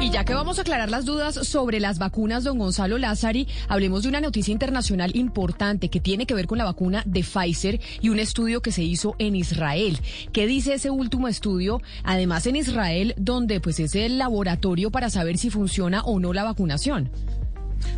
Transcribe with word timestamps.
Y 0.00 0.08
ya 0.08 0.24
que 0.24 0.32
vamos 0.32 0.58
a 0.58 0.62
aclarar 0.62 0.88
las 0.88 1.04
dudas 1.04 1.34
sobre 1.46 1.78
las 1.78 1.98
vacunas, 1.98 2.42
don 2.42 2.58
Gonzalo 2.58 2.96
Lázari, 2.96 3.46
hablemos 3.68 4.02
de 4.02 4.08
una 4.08 4.22
noticia 4.22 4.50
internacional 4.50 5.14
importante 5.14 5.90
que 5.90 6.00
tiene 6.00 6.24
que 6.24 6.32
ver 6.32 6.46
con 6.46 6.56
la 6.56 6.64
vacuna 6.64 7.02
de 7.04 7.22
Pfizer 7.22 7.78
y 8.00 8.08
un 8.08 8.18
estudio 8.18 8.62
que 8.62 8.72
se 8.72 8.82
hizo 8.82 9.14
en 9.18 9.36
Israel. 9.36 10.00
¿Qué 10.32 10.46
dice 10.46 10.72
ese 10.72 10.88
último 10.88 11.28
estudio? 11.28 11.82
Además 12.02 12.46
en 12.46 12.56
Israel, 12.56 13.14
donde 13.18 13.60
pues 13.60 13.78
es 13.78 13.94
el 13.94 14.16
laboratorio 14.16 14.90
para 14.90 15.10
saber 15.10 15.36
si 15.36 15.50
funciona 15.50 16.00
o 16.02 16.18
no 16.18 16.32
la 16.32 16.44
vacunación. 16.44 17.10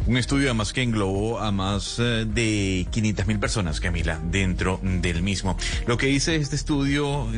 Un 0.06 0.16
estudio 0.16 0.48
además 0.48 0.72
que 0.72 0.82
englobó 0.82 1.40
a 1.40 1.52
más 1.52 1.98
eh, 1.98 2.26
de 2.26 2.86
500 2.90 3.26
mil 3.26 3.38
personas, 3.38 3.80
Camila, 3.80 4.20
dentro 4.30 4.80
del 4.82 5.22
mismo. 5.22 5.56
Lo 5.86 5.96
que 5.96 6.06
dice 6.06 6.36
este 6.36 6.56
estudio, 6.56 7.28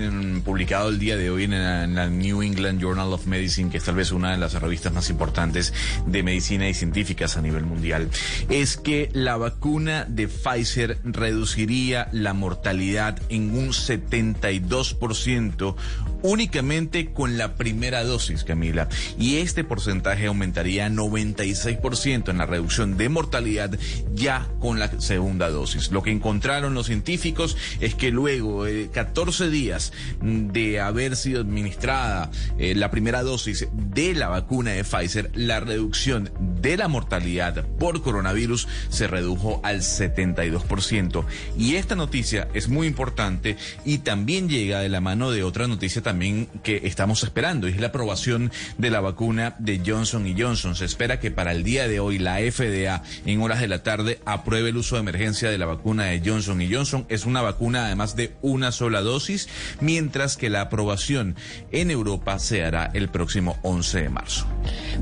publicado 0.44 0.88
el 0.88 0.98
día 0.98 1.16
de 1.16 1.30
hoy 1.30 1.44
en 1.44 1.50
la, 1.50 2.08
New 2.08 2.42
England 2.42 2.80
Journal 2.80 3.12
of 3.12 3.26
Medicine, 3.26 3.70
que 3.70 3.78
es 3.78 3.84
tal 3.84 3.96
vez 3.96 4.12
una 4.12 4.32
de 4.32 4.38
las 4.38 4.54
revistas 4.54 4.92
más 4.92 5.10
importantes 5.10 5.72
de 6.06 6.22
medicina 6.22 6.68
y 6.68 6.74
científicas 6.74 7.36
a 7.36 7.42
nivel 7.42 7.64
mundial, 7.64 8.08
es 8.48 8.76
que 8.76 9.10
la 9.12 9.36
vacuna 9.36 10.06
de 10.08 10.28
Pfizer 10.28 10.98
reduciría 11.04 12.08
la 12.12 12.32
mortalidad 12.32 13.20
en 13.28 13.56
un 13.56 13.68
72% 13.68 15.76
únicamente 16.24 17.12
con 17.12 17.36
la 17.36 17.54
primera 17.54 18.02
dosis, 18.02 18.44
Camila. 18.44 18.88
Y 19.18 19.36
este 19.36 19.62
porcentaje 19.62 20.26
aumentaría 20.26 20.86
a 20.86 20.88
96% 20.88 22.30
en 22.30 22.38
la 22.38 22.46
reducción 22.46 22.96
de 22.96 23.10
mortalidad 23.10 23.78
ya 24.14 24.48
con 24.58 24.78
la 24.78 24.90
segunda 25.00 25.50
dosis. 25.50 25.92
Lo 25.92 26.02
que 26.02 26.10
encontraron 26.10 26.72
los 26.72 26.86
científicos 26.86 27.58
es 27.80 27.94
que 27.94 28.10
luego 28.10 28.64
de 28.64 28.88
14 28.88 29.50
días 29.50 29.92
de 30.22 30.80
haber 30.80 31.16
sido 31.16 31.42
administrada 31.42 32.30
eh, 32.58 32.74
la 32.74 32.90
primera 32.90 33.22
dosis 33.22 33.68
de 33.74 34.14
la 34.14 34.28
vacuna 34.28 34.70
de 34.70 34.82
Pfizer, 34.82 35.30
la 35.34 35.60
reducción 35.60 36.32
de 36.62 36.78
la 36.78 36.88
mortalidad 36.88 37.66
por 37.78 38.00
coronavirus 38.00 38.66
se 38.88 39.08
redujo 39.08 39.60
al 39.62 39.80
72%. 39.80 41.26
Y 41.58 41.74
esta 41.74 41.96
noticia 41.96 42.48
es 42.54 42.68
muy 42.68 42.86
importante 42.86 43.58
y 43.84 43.98
también 43.98 44.48
llega 44.48 44.80
de 44.80 44.88
la 44.88 45.02
mano 45.02 45.30
de 45.30 45.42
otra 45.42 45.68
noticia 45.68 46.00
también 46.00 46.13
que 46.62 46.82
estamos 46.84 47.22
esperando, 47.22 47.66
es 47.66 47.80
la 47.80 47.88
aprobación 47.88 48.52
de 48.78 48.90
la 48.90 49.00
vacuna 49.00 49.56
de 49.58 49.82
Johnson 49.84 50.26
y 50.26 50.40
Johnson. 50.40 50.74
Se 50.74 50.84
espera 50.84 51.20
que 51.20 51.30
para 51.30 51.52
el 51.52 51.64
día 51.64 51.88
de 51.88 52.00
hoy 52.00 52.18
la 52.18 52.36
FDA 52.36 53.02
en 53.26 53.40
horas 53.40 53.60
de 53.60 53.68
la 53.68 53.82
tarde 53.82 54.20
apruebe 54.24 54.70
el 54.70 54.76
uso 54.76 54.96
de 54.96 55.00
emergencia 55.00 55.50
de 55.50 55.58
la 55.58 55.66
vacuna 55.66 56.04
de 56.04 56.22
Johnson 56.24 56.60
y 56.62 56.72
Johnson. 56.72 57.06
Es 57.08 57.26
una 57.26 57.42
vacuna 57.42 57.86
además 57.86 58.16
de 58.16 58.34
una 58.42 58.72
sola 58.72 59.00
dosis, 59.00 59.48
mientras 59.80 60.36
que 60.36 60.50
la 60.50 60.62
aprobación 60.62 61.36
en 61.72 61.90
Europa 61.90 62.38
se 62.38 62.64
hará 62.64 62.90
el 62.94 63.08
próximo 63.08 63.56
11 63.62 64.02
de 64.02 64.08
marzo. 64.08 64.46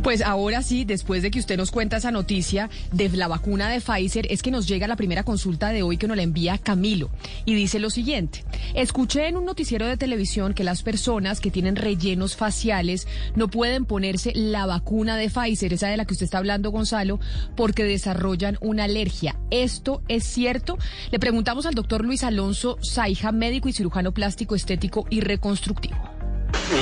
Pues 0.02 0.22
ahora 0.22 0.62
sí, 0.62 0.84
después 0.84 1.22
de 1.22 1.30
que 1.30 1.38
usted 1.38 1.56
nos 1.56 1.70
cuenta 1.70 1.98
esa 1.98 2.10
noticia 2.10 2.70
de 2.90 3.08
la 3.10 3.28
vacuna 3.28 3.68
de 3.68 3.80
Pfizer, 3.80 4.26
es 4.30 4.42
que 4.42 4.50
nos 4.50 4.66
llega 4.66 4.88
la 4.88 4.96
primera 4.96 5.24
consulta 5.24 5.70
de 5.70 5.82
hoy 5.82 5.98
que 5.98 6.08
nos 6.08 6.16
la 6.16 6.22
envía 6.22 6.58
Camilo 6.58 7.10
y 7.44 7.54
dice 7.54 7.78
lo 7.78 7.90
siguiente. 7.90 8.44
Escuché 8.74 9.28
en 9.28 9.36
un 9.36 9.44
noticiero 9.44 9.86
de 9.86 9.96
televisión 9.96 10.54
que 10.54 10.64
las 10.64 10.82
personas 10.82 11.01
que 11.40 11.50
tienen 11.50 11.74
rellenos 11.74 12.36
faciales 12.36 13.08
no 13.34 13.48
pueden 13.48 13.86
ponerse 13.86 14.32
la 14.36 14.66
vacuna 14.66 15.16
de 15.16 15.28
Pfizer, 15.28 15.72
esa 15.72 15.88
de 15.88 15.96
la 15.96 16.04
que 16.04 16.14
usted 16.14 16.24
está 16.24 16.38
hablando, 16.38 16.70
Gonzalo, 16.70 17.18
porque 17.56 17.82
desarrollan 17.82 18.56
una 18.60 18.84
alergia. 18.84 19.36
¿Esto 19.50 20.02
es 20.06 20.22
cierto? 20.22 20.78
Le 21.10 21.18
preguntamos 21.18 21.66
al 21.66 21.74
doctor 21.74 22.04
Luis 22.04 22.22
Alonso 22.22 22.78
Saija, 22.82 23.32
médico 23.32 23.68
y 23.68 23.72
cirujano 23.72 24.12
plástico, 24.12 24.54
estético 24.54 25.04
y 25.10 25.22
reconstructivo. 25.22 25.96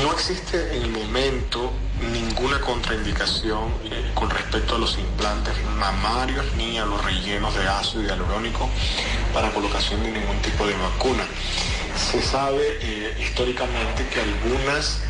No 0.03 0.13
existe 0.13 0.77
en 0.77 0.83
el 0.83 0.91
momento 0.91 1.73
ninguna 2.13 2.61
contraindicación 2.61 3.71
eh, 3.85 4.11
con 4.15 4.29
respecto 4.29 4.75
a 4.75 4.79
los 4.79 4.99
implantes 4.99 5.55
mamarios 5.79 6.45
ni 6.59 6.77
a 6.77 6.85
los 6.85 7.03
rellenos 7.03 7.55
de 7.55 7.67
ácido 7.67 8.03
hialurónico 8.03 8.69
para 9.33 9.51
colocación 9.51 10.03
de 10.03 10.13
ningún 10.13 10.37
tipo 10.43 10.67
de 10.67 10.75
vacuna. 10.75 11.25
Se 12.01 12.23
sabe 12.23 12.79
eh, 12.81 13.15
históricamente 13.21 14.07
que 14.13 14.21
algunas 14.21 15.01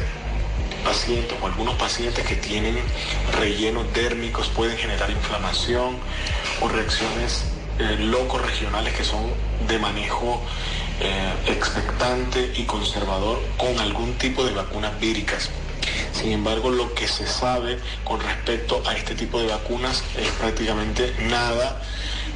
pacientes 0.85 1.39
o 1.41 1.47
algunos 1.47 1.75
pacientes 1.77 2.27
que 2.27 2.35
tienen 2.35 2.77
rellenos 3.39 3.91
dérmicos 3.95 4.49
pueden 4.49 4.77
generar 4.77 5.09
inflamación 5.11 5.97
o 6.61 6.69
reacciones 6.69 7.45
eh, 7.79 7.97
locos 8.01 8.43
regionales 8.43 8.93
que 8.93 9.05
son 9.05 9.33
de 9.67 9.79
manejo 9.79 10.43
eh, 11.01 11.33
expectante 11.47 12.53
y 12.57 12.65
conservador 12.65 13.41
con 13.57 13.79
algún 13.79 14.15
tipo 14.19 14.45
de 14.45 14.53
vacunas 14.53 14.99
víricas. 15.01 15.49
Sin 16.13 16.33
embargo, 16.33 16.71
lo 16.71 16.93
que 16.93 17.09
se 17.09 17.27
sabe 17.27 17.79
con 18.05 18.21
respecto 18.21 18.83
a 18.87 18.95
este 18.95 19.15
tipo 19.15 19.41
de 19.41 19.47
vacunas 19.47 20.03
es 20.19 20.29
prácticamente 20.33 21.15
nada, 21.21 21.81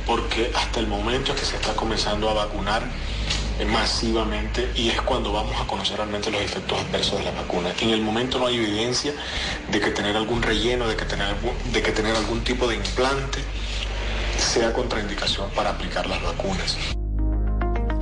porque 0.06 0.50
hasta 0.54 0.80
el 0.80 0.86
momento 0.86 1.34
que 1.34 1.44
se 1.44 1.56
está 1.56 1.74
comenzando 1.74 2.30
a 2.30 2.34
vacunar 2.34 2.82
masivamente 3.70 4.70
y 4.74 4.88
es 4.88 5.00
cuando 5.02 5.32
vamos 5.32 5.60
a 5.60 5.66
conocer 5.66 5.96
realmente 5.96 6.30
los 6.30 6.40
efectos 6.40 6.78
adversos 6.80 7.18
de 7.18 7.24
la 7.24 7.30
vacuna. 7.30 7.72
En 7.80 7.90
el 7.90 8.00
momento 8.00 8.38
no 8.38 8.46
hay 8.46 8.56
evidencia 8.56 9.12
de 9.70 9.80
que 9.80 9.90
tener 9.90 10.16
algún 10.16 10.42
relleno, 10.42 10.88
de 10.88 10.96
que 10.96 11.04
tener, 11.04 11.36
de 11.72 11.82
que 11.82 11.92
tener 11.92 12.16
algún 12.16 12.42
tipo 12.42 12.66
de 12.66 12.76
implante 12.76 13.38
sea 14.38 14.72
contraindicación 14.72 15.50
para 15.50 15.70
aplicar 15.70 16.06
las 16.06 16.22
vacunas. 16.22 16.76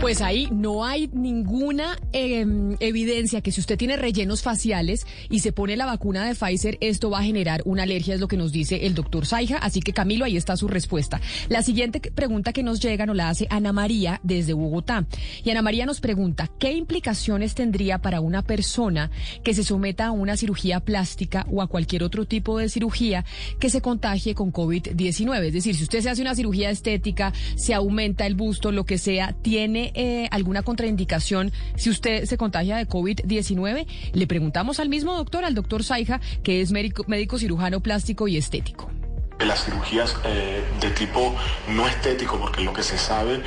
Pues 0.02 0.20
ahí 0.20 0.48
no 0.50 0.84
hay 0.84 1.08
ninguna 1.12 1.96
em, 2.12 2.76
evidencia 2.80 3.40
que 3.40 3.52
si 3.52 3.60
usted 3.60 3.78
tiene 3.78 3.96
rellenos 3.96 4.42
faciales 4.42 5.06
y 5.30 5.38
se 5.38 5.52
pone 5.52 5.76
la 5.76 5.86
vacuna 5.86 6.26
de 6.26 6.34
Pfizer, 6.34 6.76
esto 6.80 7.08
va 7.08 7.20
a 7.20 7.22
generar 7.22 7.62
una 7.66 7.84
alergia, 7.84 8.14
es 8.14 8.20
lo 8.20 8.26
que 8.26 8.36
nos 8.36 8.50
dice 8.50 8.84
el 8.84 8.96
doctor 8.96 9.26
Saija. 9.26 9.58
Así 9.58 9.78
que 9.78 9.92
Camilo, 9.92 10.24
ahí 10.24 10.36
está 10.36 10.56
su 10.56 10.66
respuesta. 10.66 11.20
La 11.48 11.62
siguiente 11.62 12.00
pregunta 12.00 12.52
que 12.52 12.64
nos 12.64 12.80
llega 12.80 13.06
nos 13.06 13.14
la 13.14 13.28
hace 13.28 13.46
Ana 13.48 13.72
María 13.72 14.18
desde 14.24 14.54
Bogotá. 14.54 15.06
Y 15.44 15.50
Ana 15.50 15.62
María 15.62 15.86
nos 15.86 16.00
pregunta, 16.00 16.50
¿qué 16.58 16.72
implicaciones 16.72 17.54
tendría 17.54 17.98
para 17.98 18.20
una 18.20 18.42
persona 18.42 19.12
que 19.44 19.54
se 19.54 19.62
someta 19.62 20.06
a 20.06 20.10
una 20.10 20.36
cirugía 20.36 20.80
plástica 20.80 21.46
o 21.48 21.62
a 21.62 21.69
cualquier 21.69 22.02
otro 22.02 22.26
tipo 22.26 22.58
de 22.58 22.69
cirugía 22.69 23.24
que 23.60 23.70
se 23.70 23.80
contagie 23.80 24.34
con 24.34 24.52
COVID-19? 24.52 25.44
Es 25.44 25.52
decir, 25.52 25.76
si 25.76 25.84
usted 25.84 26.00
se 26.00 26.10
hace 26.10 26.22
una 26.22 26.34
cirugía 26.34 26.70
estética, 26.70 27.32
se 27.54 27.72
aumenta 27.72 28.26
el 28.26 28.34
busto, 28.34 28.72
lo 28.72 28.84
que 28.84 28.98
sea, 28.98 29.36
tiene 29.42 29.91
eh, 29.94 30.28
alguna 30.30 30.62
contraindicación 30.62 31.53
si 31.76 31.91
usted 31.91 32.25
se 32.25 32.36
contagia 32.36 32.76
de 32.76 32.88
COVID-19? 32.88 33.86
Le 34.12 34.26
preguntamos 34.26 34.80
al 34.80 34.88
mismo 34.88 35.14
doctor, 35.14 35.44
al 35.44 35.54
doctor 35.54 35.84
Saija, 35.84 36.20
que 36.42 36.60
es 36.60 36.72
médico, 36.72 37.38
cirujano 37.38 37.80
plástico 37.80 38.28
y 38.28 38.36
estético 38.36 38.91
las 39.38 39.64
cirugías 39.64 40.14
eh, 40.22 40.62
de 40.81 40.91
tipo 40.91 41.34
no 41.66 41.88
estético, 41.88 42.38
porque 42.38 42.62
lo 42.62 42.72
que 42.72 42.84
se 42.84 42.97
sabe 42.97 43.43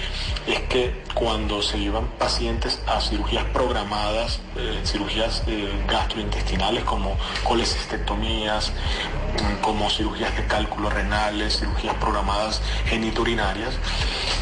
es 0.45 0.59
que 0.67 0.93
cuando 1.13 1.61
se 1.61 1.79
llevan 1.79 2.07
pacientes 2.19 2.81
a 2.85 2.99
cirugías 2.99 3.45
programadas, 3.45 4.41
eh, 4.57 4.81
cirugías 4.83 5.43
gastrointestinales 5.87 6.83
como 6.83 7.15
colecistectomías, 7.45 8.71
mm, 8.71 9.61
como 9.61 9.89
cirugías 9.89 10.35
de 10.35 10.45
cálculos 10.47 10.93
renales, 10.93 11.59
cirugías 11.59 11.95
programadas 11.95 12.61
geniturinarias, 12.87 13.75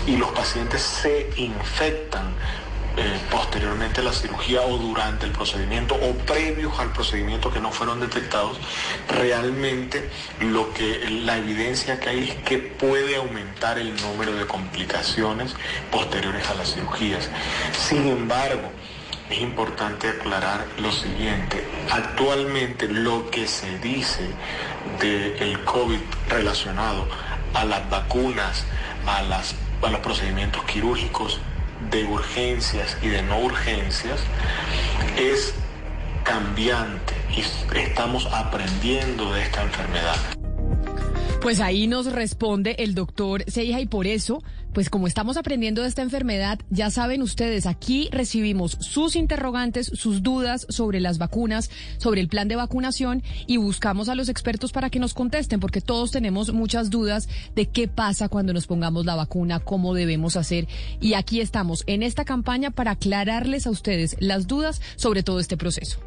y 0.05 0.17
los 0.17 0.31
pacientes 0.31 0.81
se 0.81 1.29
infectan 1.37 2.33
eh, 2.95 3.19
posteriormente 3.31 4.01
a 4.01 4.03
la 4.03 4.13
cirugía 4.13 4.61
o 4.61 4.77
durante 4.77 5.25
el 5.25 5.31
procedimiento 5.31 5.95
o 5.95 6.13
previos 6.25 6.77
al 6.77 6.91
procedimiento 6.91 7.51
que 7.51 7.59
no 7.59 7.71
fueron 7.71 7.99
detectados, 7.99 8.59
realmente 9.09 10.09
lo 10.41 10.71
que 10.73 11.09
la 11.09 11.37
evidencia 11.37 11.99
que 11.99 12.09
hay 12.09 12.29
es 12.29 12.35
que 12.43 12.59
puede 12.59 13.15
aumentar 13.15 13.79
el 13.79 13.99
número 14.01 14.35
de 14.35 14.45
complicaciones 14.45 15.55
posteriores 15.91 16.47
a 16.49 16.53
las 16.53 16.75
cirugías. 16.75 17.29
Sin 17.75 18.07
embargo, 18.07 18.69
es 19.31 19.41
importante 19.41 20.09
aclarar 20.09 20.67
lo 20.77 20.91
siguiente. 20.91 21.65
Actualmente 21.89 22.87
lo 22.87 23.31
que 23.31 23.47
se 23.47 23.79
dice 23.79 24.29
del 24.99 25.63
COVID 25.63 25.99
relacionado 26.29 27.07
a 27.55 27.65
las 27.65 27.89
vacunas 27.89 28.65
a, 29.07 29.21
las, 29.23 29.55
a 29.85 29.91
los 29.91 29.99
procedimientos 30.01 30.63
quirúrgicos 30.65 31.39
de 31.91 32.05
urgencias 32.05 32.97
y 33.01 33.07
de 33.07 33.21
no 33.23 33.39
urgencias 33.39 34.19
es 35.17 35.53
cambiante 36.23 37.13
y 37.35 37.41
estamos 37.77 38.27
aprendiendo 38.27 39.33
de 39.33 39.41
esta 39.43 39.63
enfermedad. 39.63 40.15
Pues 41.41 41.59
ahí 41.59 41.87
nos 41.87 42.11
responde 42.11 42.75
el 42.79 42.95
doctor 42.95 43.43
Seija 43.47 43.81
y 43.81 43.85
por 43.85 44.07
eso, 44.07 44.41
pues 44.73 44.89
como 44.89 45.07
estamos 45.07 45.37
aprendiendo 45.37 45.81
de 45.81 45.87
esta 45.87 46.01
enfermedad, 46.01 46.59
ya 46.69 46.89
saben 46.89 47.21
ustedes, 47.21 47.65
aquí 47.65 48.09
recibimos 48.11 48.77
sus 48.79 49.15
interrogantes, 49.15 49.87
sus 49.93 50.23
dudas 50.23 50.65
sobre 50.69 50.99
las 50.99 51.17
vacunas, 51.17 51.69
sobre 51.97 52.21
el 52.21 52.27
plan 52.27 52.47
de 52.47 52.55
vacunación 52.55 53.23
y 53.47 53.57
buscamos 53.57 54.09
a 54.09 54.15
los 54.15 54.29
expertos 54.29 54.71
para 54.71 54.89
que 54.89 54.99
nos 54.99 55.13
contesten, 55.13 55.59
porque 55.59 55.81
todos 55.81 56.11
tenemos 56.11 56.51
muchas 56.53 56.89
dudas 56.89 57.29
de 57.55 57.67
qué 57.67 57.87
pasa 57.87 58.29
cuando 58.29 58.53
nos 58.53 58.67
pongamos 58.67 59.05
la 59.05 59.15
vacuna, 59.15 59.59
cómo 59.59 59.93
debemos 59.93 60.35
hacer. 60.35 60.67
Y 60.99 61.13
aquí 61.13 61.39
estamos 61.39 61.83
en 61.87 62.03
esta 62.03 62.25
campaña 62.25 62.71
para 62.71 62.91
aclararles 62.91 63.67
a 63.67 63.71
ustedes 63.71 64.15
las 64.19 64.47
dudas 64.47 64.81
sobre 64.95 65.23
todo 65.23 65.39
este 65.39 65.57
proceso. 65.57 65.99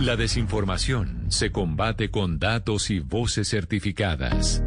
La 0.00 0.14
desinformación 0.14 1.26
se 1.28 1.50
combate 1.50 2.10
con 2.10 2.38
datos 2.38 2.90
y 2.90 3.00
voces 3.00 3.48
certificadas. 3.48 4.62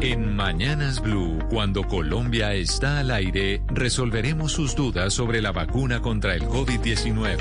En 0.00 0.36
Mañanas 0.36 1.00
Blue, 1.00 1.40
cuando 1.50 1.82
Colombia 1.82 2.54
está 2.54 3.00
al 3.00 3.10
aire, 3.10 3.60
resolveremos 3.66 4.52
sus 4.52 4.76
dudas 4.76 5.12
sobre 5.12 5.42
la 5.42 5.50
vacuna 5.50 6.00
contra 6.00 6.36
el 6.36 6.42
COVID-19. 6.42 7.36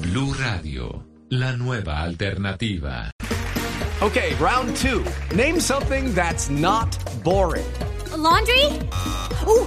Blue 0.02 0.34
Radio, 0.34 1.08
la 1.30 1.56
nueva 1.56 2.02
alternativa. 2.02 3.12
Okay, 4.02 4.34
round 4.40 4.76
two. 4.76 5.02
Name 5.34 5.62
something 5.62 6.14
that's 6.14 6.50
not 6.50 6.98
boring. 7.24 7.64
A 8.14 8.18
laundry? 8.18 8.68
Club. 9.42 9.67